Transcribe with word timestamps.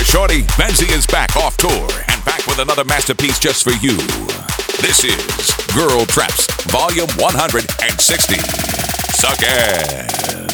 there, 0.00 0.04
Shorty. 0.06 0.42
Benzi 0.56 0.90
is 0.96 1.06
back 1.06 1.36
off 1.36 1.56
tour 1.56 1.70
and 1.70 2.24
back 2.24 2.46
with 2.46 2.58
another 2.58 2.84
masterpiece 2.84 3.38
just 3.38 3.64
for 3.64 3.72
you. 3.84 3.96
This 4.80 5.04
is 5.04 5.54
Girl 5.74 6.04
Trapz, 6.06 6.46
Volume 6.70 7.08
160. 7.18 8.36
Suck 9.16 9.42
ass. 9.42 10.49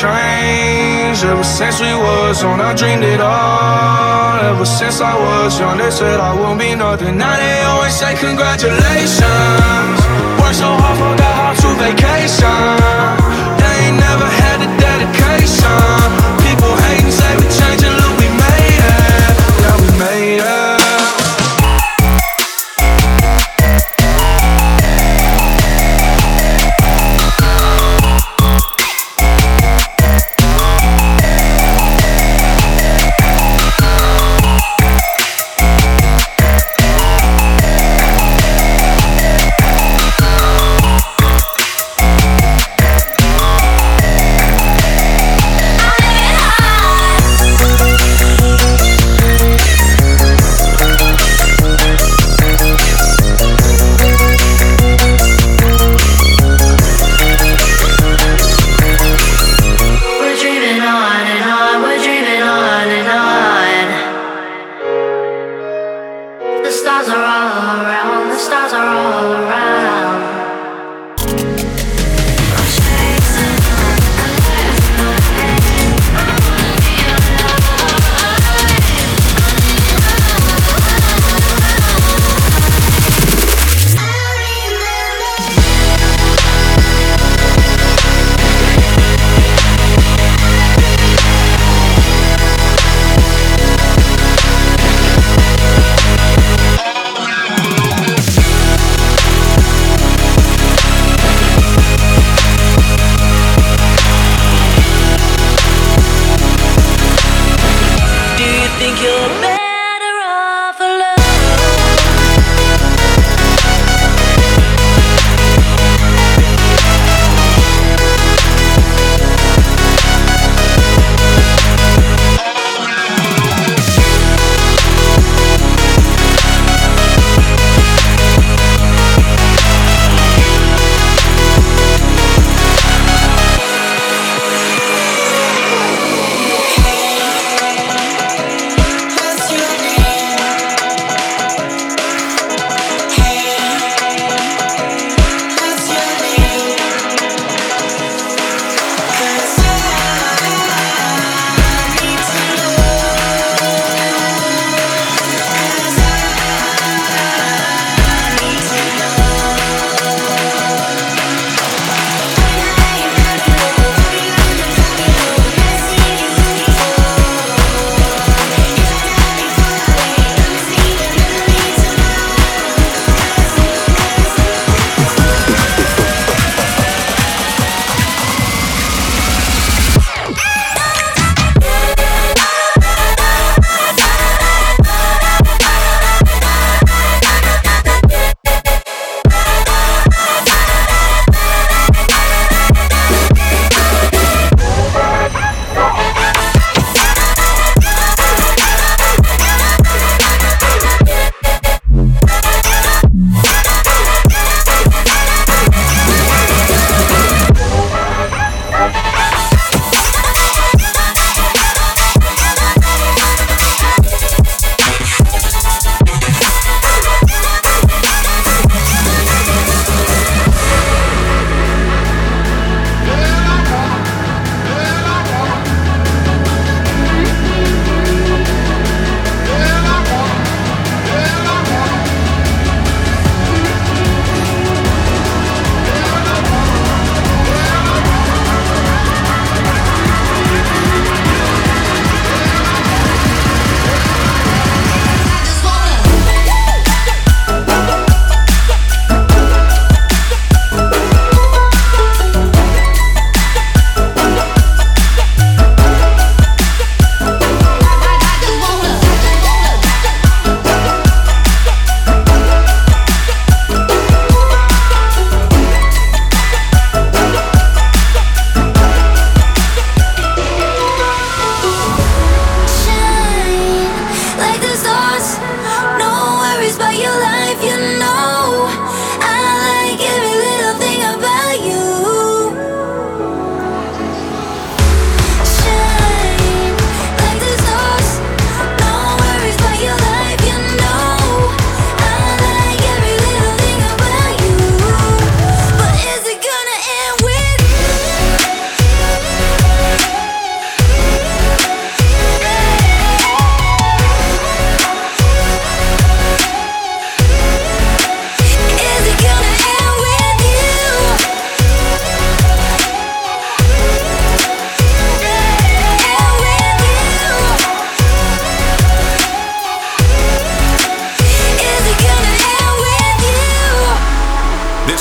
changed 0.00 1.24
ever 1.24 1.44
since 1.44 1.78
we 1.78 1.92
was 1.92 2.42
on. 2.42 2.58
I 2.60 2.72
dreamed 2.74 3.04
it 3.04 3.20
all. 3.20 4.40
Ever 4.50 4.64
since 4.64 5.00
I 5.00 5.14
was 5.24 5.60
young, 5.60 5.76
they 5.76 5.90
said 5.90 6.18
I 6.18 6.32
won't 6.34 6.58
be 6.58 6.74
nothing. 6.74 7.18
Now 7.18 7.36
they 7.36 7.62
always 7.70 7.94
say 7.94 8.14
congratulations. 8.16 9.98
Worked 10.40 10.58
so 10.62 10.70
hard, 10.80 10.96
forgot 10.96 11.34
how 11.40 11.52
to 11.60 11.68
vacation. 11.84 13.19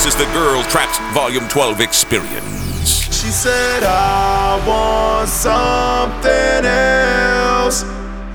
Is 0.09 0.15
the 0.15 0.25
Girl 0.33 0.63
Trapz 0.63 0.97
Volume 1.13 1.47
12 1.49 1.81
experience. 1.81 2.89
She 3.13 3.29
said, 3.29 3.83
I 3.83 4.57
want 4.67 5.29
something 5.29 6.65
else 6.65 7.83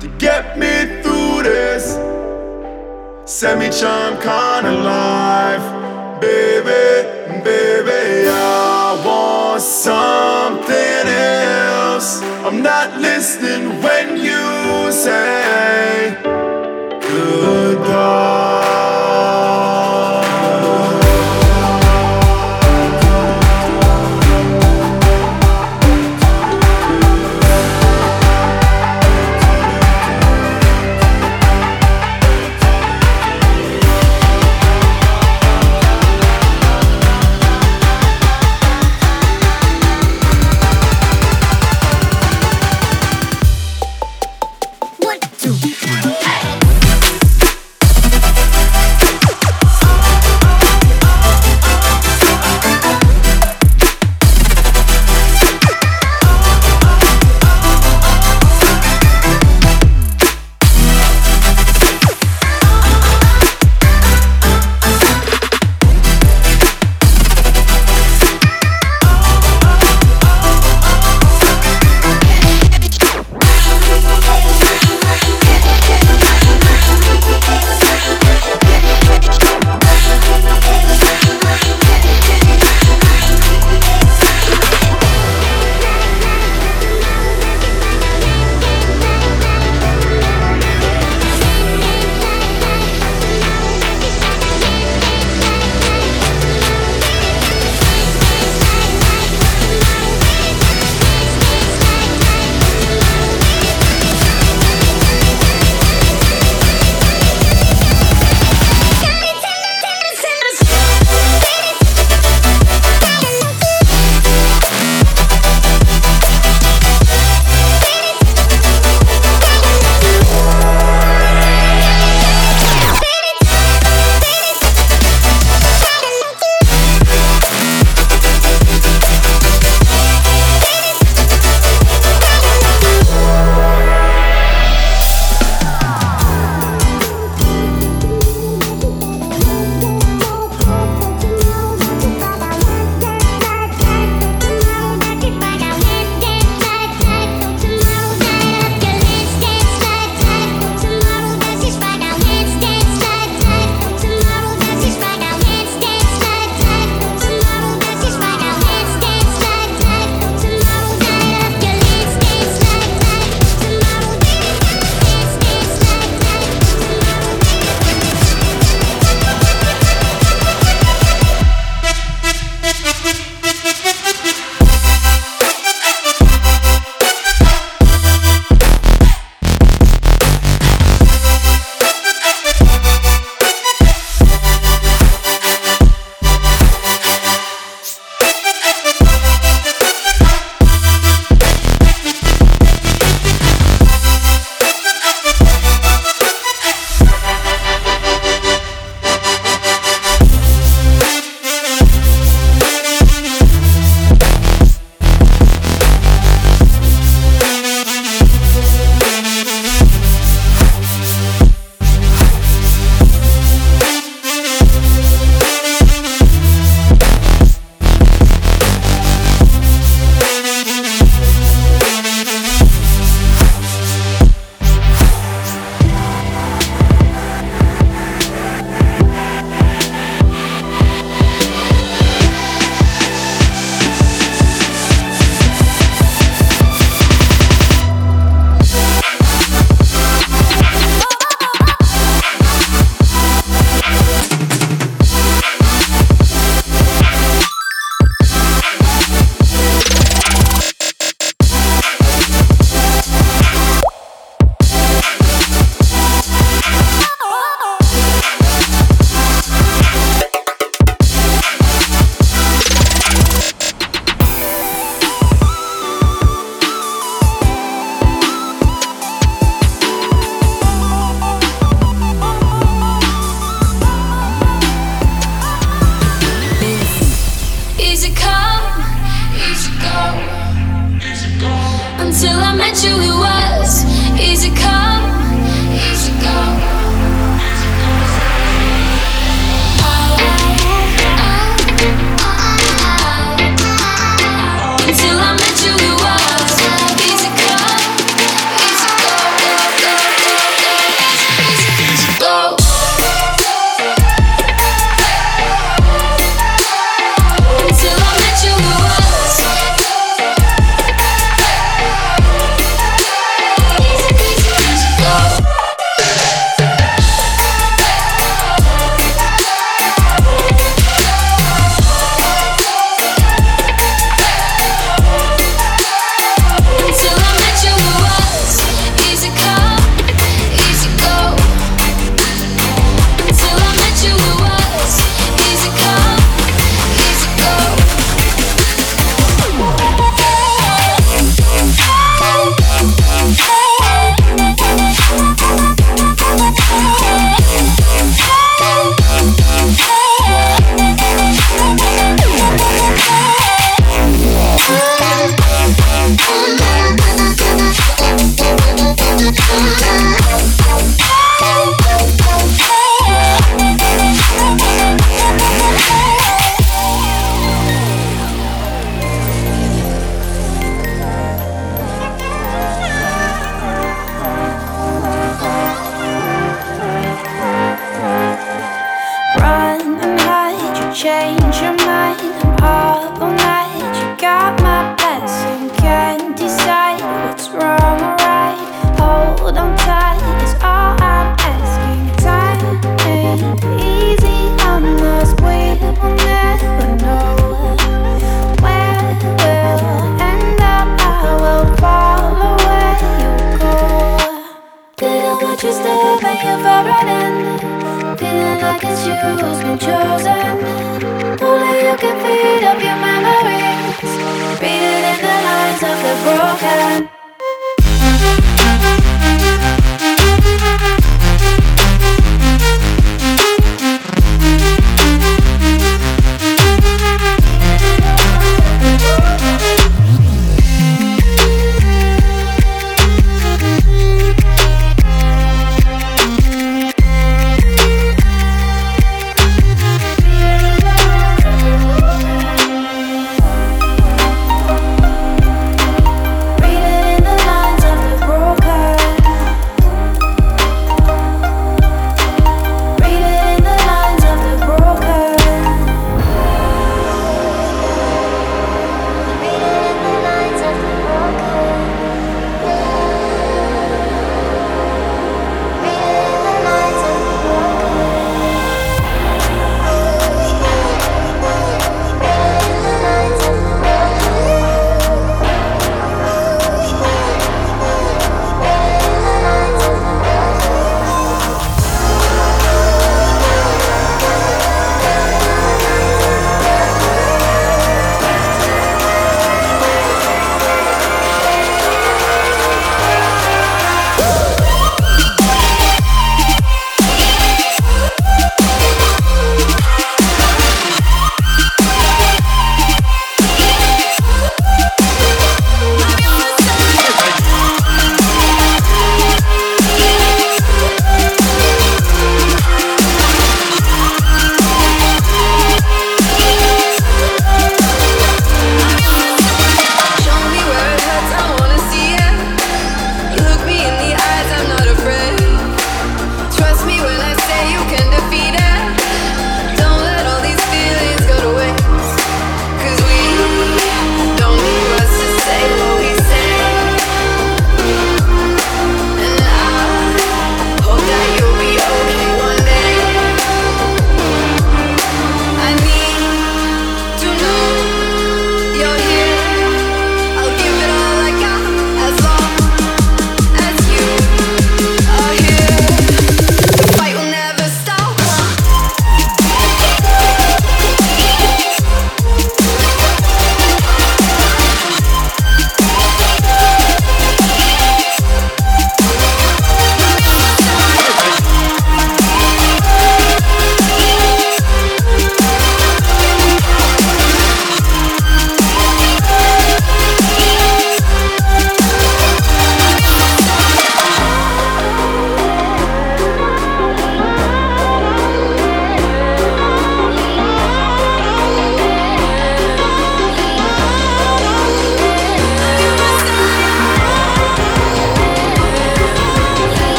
to 0.00 0.08
get 0.18 0.58
me 0.58 1.00
through 1.00 1.44
this. 1.44 1.94
Semi-charm 3.24 4.16
kind 4.16 4.66
of 4.66 4.80
life, 4.82 6.20
baby, 6.20 7.06
baby. 7.44 8.28
I 8.28 9.00
want 9.06 9.62
something 9.62 11.06
else. 11.06 12.20
I'm 12.44 12.64
not 12.64 13.00
listening 13.00 13.80
when 13.80 14.16
you 14.16 14.90
say 14.90 15.39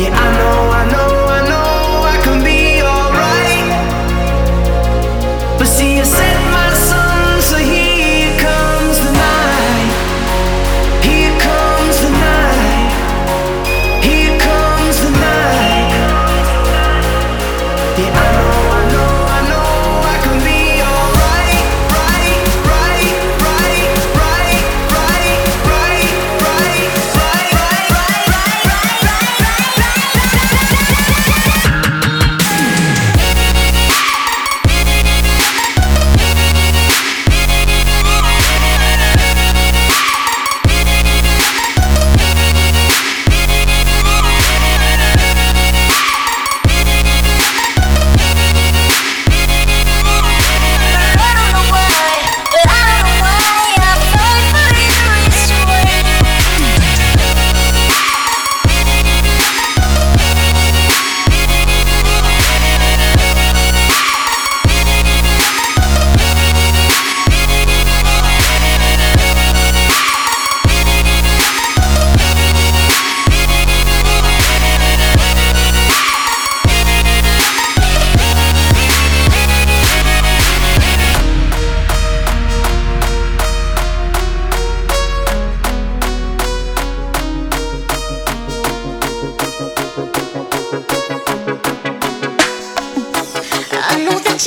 Yeah, 0.00 0.08
I'm 0.16 0.39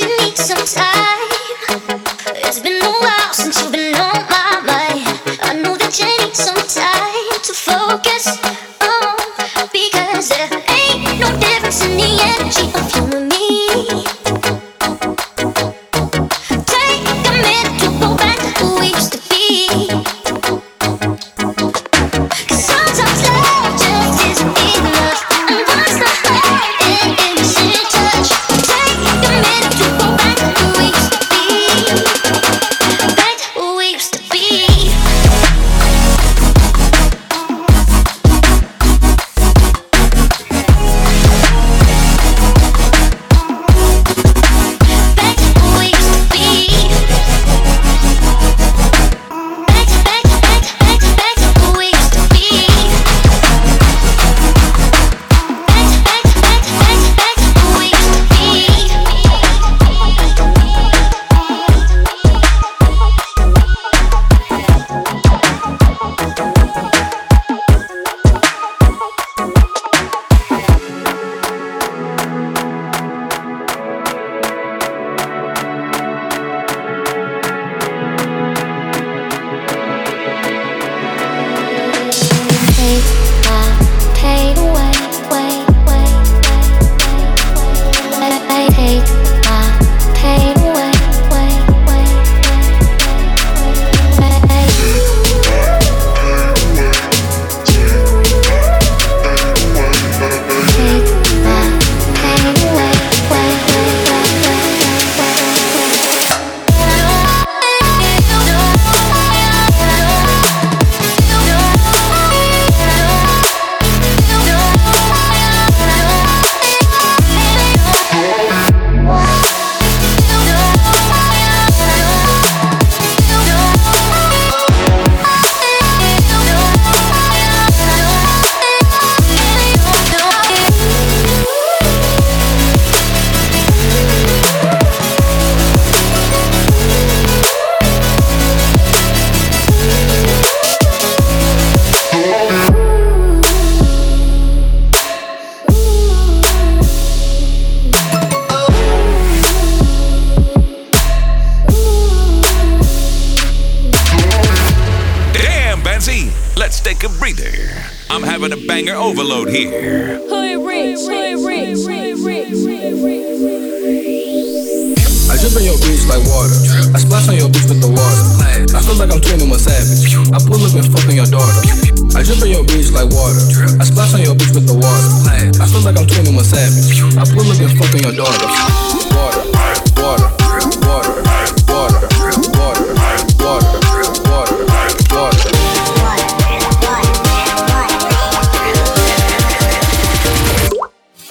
you 0.00 0.08
need 0.18 0.36
some 0.36 0.64
time. 0.66 1.13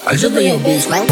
I 0.06 0.16
just 0.16 0.34
be 0.34 0.44
your 0.44 0.58
bitch 0.58 0.90
like. 0.90 1.08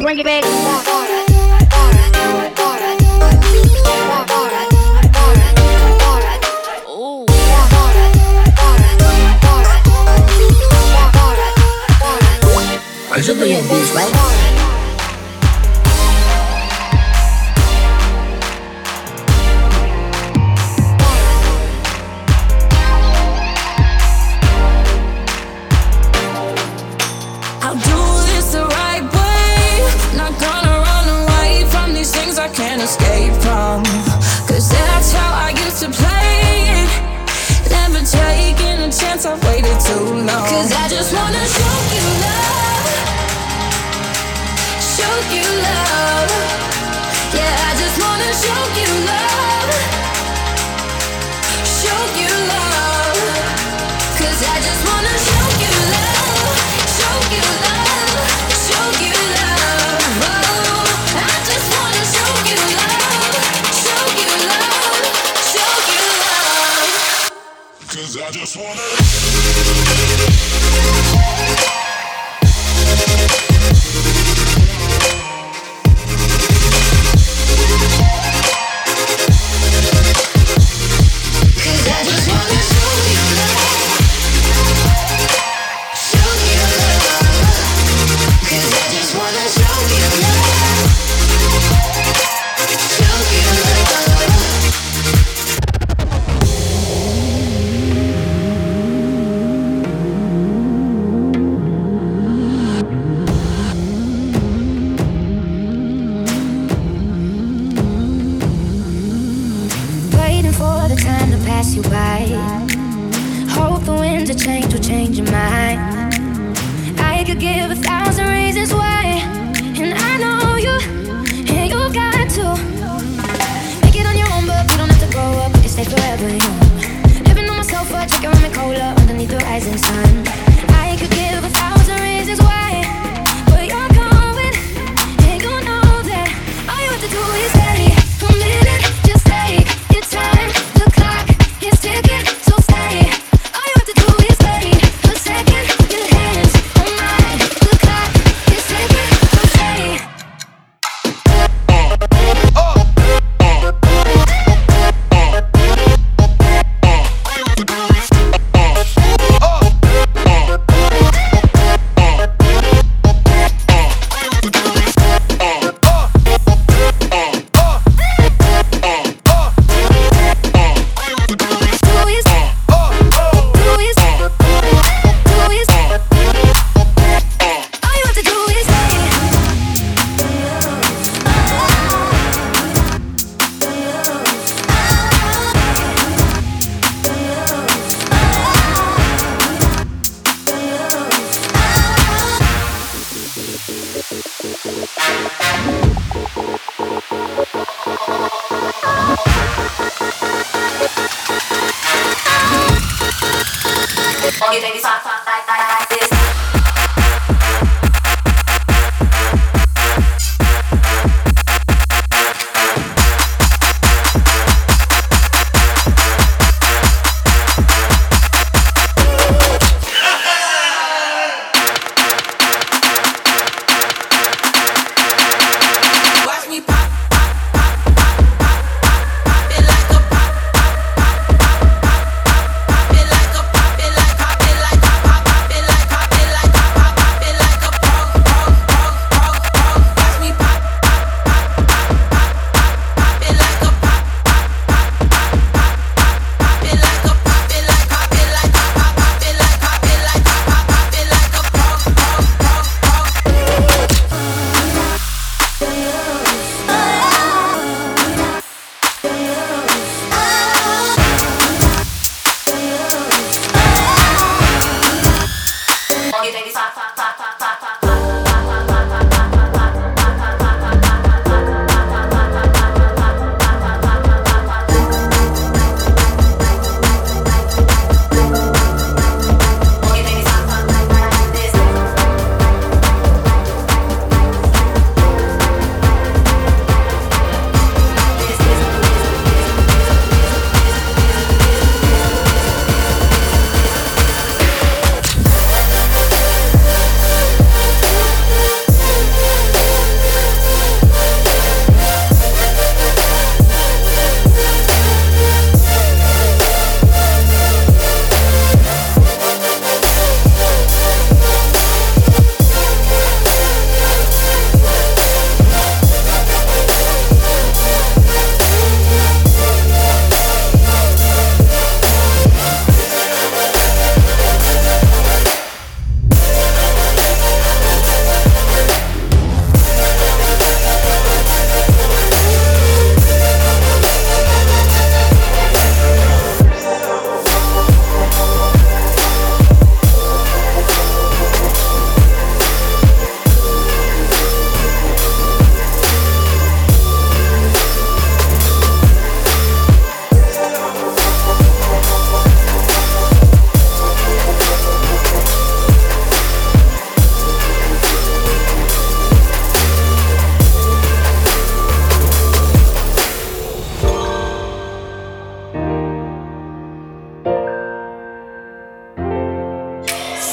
Bring 0.00 0.18
it 0.20 0.24
back. 0.24 0.44
I 13.08 13.20
should 13.20 13.40
be 13.40 13.52
a 13.52 13.62
bitch, 13.62 13.94
right? 13.94 14.25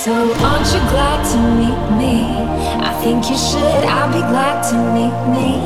So 0.04 0.12
aren't 0.12 0.68
you 0.68 0.84
glad 0.92 1.24
to 1.32 1.38
meet 1.56 1.84
me? 1.96 2.28
I 2.84 2.92
think 3.00 3.24
you 3.32 3.38
should, 3.40 3.84
I'd 3.88 4.12
be 4.12 4.20
glad 4.20 4.60
to 4.68 4.76
meet 4.92 5.16
me. 5.32 5.64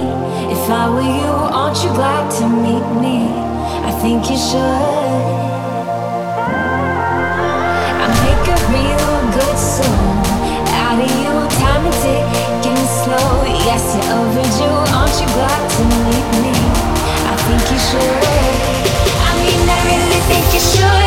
If 0.54 0.62
I 0.70 0.86
were 0.94 1.02
you, 1.02 1.34
aren't 1.58 1.82
you 1.82 1.90
glad 1.98 2.30
to 2.38 2.46
meet 2.46 2.86
me? 3.02 3.34
I 3.82 3.90
think 3.98 4.30
you 4.30 4.38
should. 4.38 4.62
I 7.98 8.08
make 8.22 8.46
a 8.46 8.58
real 8.78 9.10
good 9.34 9.58
soul 9.58 10.06
out 10.86 11.02
of 11.02 11.10
you, 11.18 11.34
time 11.58 11.90
is 11.90 11.98
ticking 12.06 12.84
slow. 13.02 13.42
Yes, 13.66 13.90
you're 13.98 14.22
overdue, 14.22 14.78
aren't 14.94 15.18
you 15.18 15.26
glad 15.34 15.66
to 15.66 15.82
meet 16.06 16.30
me? 16.46 16.54
I 17.26 17.34
think 17.42 17.64
you 17.74 17.80
should. 17.90 18.22
I 19.18 19.34
mean, 19.42 19.66
I 19.66 19.82
really 19.90 20.22
think 20.30 20.46
you 20.54 20.62
should. 20.62 21.07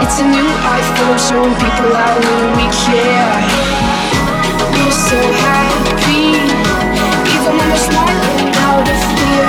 It's 0.00 0.20
a 0.20 0.24
new 0.24 0.46
iPhone 0.46 1.18
showing 1.18 1.54
people 1.54 1.90
how 1.94 2.14
little 2.18 2.50
we 2.56 2.66
care. 2.86 3.34
We're 4.72 4.94
so 4.94 5.18
happy, 5.42 6.38
even 7.34 7.52
when 7.58 7.68
we're 7.68 7.76
smiling 7.76 8.54
out 8.66 8.86
of 8.86 8.98
fear. 9.18 9.46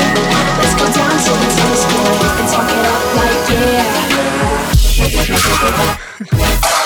Let's 0.58 0.76
go 0.76 0.86
down 0.90 1.16
to 1.26 1.32
the 1.38 1.50
tennis 1.56 1.84
court 1.86 2.22
and 2.40 2.48
talk 2.50 2.70
it 2.70 2.86
up 2.86 3.04
like 3.16 3.40
yeah. 6.34 6.79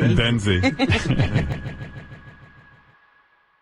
Benzi. 0.00 0.16
Benzi. 0.16 0.60